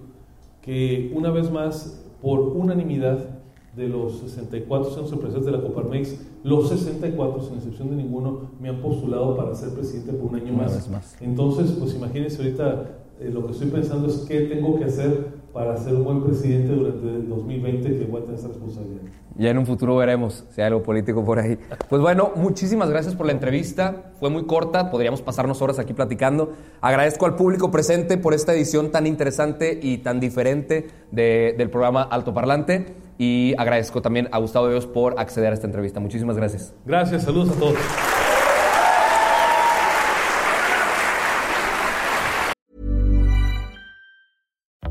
que 0.61 1.11
una 1.13 1.29
vez 1.29 1.51
más, 1.51 2.05
por 2.21 2.39
unanimidad, 2.39 3.41
de 3.75 3.87
los 3.87 4.19
64 4.19 4.89
centros 4.89 5.13
empresariales 5.13 5.45
de 5.45 5.51
la 5.51 5.61
Coparmex, 5.61 6.17
los 6.43 6.69
64, 6.69 7.41
sin 7.41 7.55
excepción 7.55 7.89
de 7.89 7.95
ninguno, 7.95 8.49
me 8.59 8.69
han 8.69 8.81
postulado 8.81 9.37
para 9.37 9.55
ser 9.55 9.69
presidente 9.69 10.11
por 10.13 10.29
un 10.31 10.35
año 10.35 10.53
más. 10.53 10.89
Entonces, 11.21 11.71
pues 11.79 11.95
imagínense 11.95 12.41
ahorita 12.41 12.99
eh, 13.19 13.29
lo 13.31 13.45
que 13.45 13.53
estoy 13.53 13.67
pensando 13.67 14.07
es 14.07 14.17
qué 14.27 14.41
tengo 14.41 14.77
que 14.77 14.85
hacer 14.85 15.40
para 15.53 15.77
ser 15.77 15.95
un 15.95 16.03
buen 16.03 16.23
presidente 16.23 16.73
durante 16.73 17.07
el 17.07 17.29
2020 17.29 17.97
que 17.97 18.05
voy 18.05 18.21
a 18.21 18.25
tener 18.25 18.39
esa 18.39 18.47
responsabilidad. 18.47 19.01
Ya 19.37 19.49
en 19.49 19.57
un 19.57 19.65
futuro 19.65 19.95
veremos 19.95 20.45
si 20.49 20.61
hay 20.61 20.67
algo 20.67 20.83
político 20.83 21.23
por 21.23 21.39
ahí. 21.39 21.57
Pues 21.89 22.01
bueno, 22.01 22.31
muchísimas 22.35 22.89
gracias 22.89 23.15
por 23.15 23.25
la 23.25 23.31
entrevista. 23.31 24.11
Fue 24.19 24.29
muy 24.29 24.45
corta, 24.45 24.91
podríamos 24.91 25.21
pasarnos 25.21 25.61
horas 25.61 25.79
aquí 25.79 25.93
platicando. 25.93 26.53
Agradezco 26.81 27.25
al 27.25 27.35
público 27.35 27.71
presente 27.71 28.17
por 28.17 28.33
esta 28.33 28.53
edición 28.53 28.91
tan 28.91 29.07
interesante 29.07 29.79
y 29.81 29.99
tan 29.99 30.19
diferente 30.19 30.89
del 31.11 31.69
programa 31.69 32.03
Alto 32.03 32.33
Parlante. 32.33 32.95
Y 33.17 33.53
agradezco 33.57 34.01
también 34.01 34.27
a 34.31 34.39
Gustavo 34.39 34.67
Dios 34.69 34.87
por 34.87 35.19
acceder 35.19 35.51
a 35.51 35.53
esta 35.53 35.67
entrevista. 35.67 35.99
Muchísimas 35.99 36.37
gracias. 36.37 36.73
Gracias, 36.85 37.23
saludos 37.23 37.55
a 37.55 37.59
todos. 37.59 37.75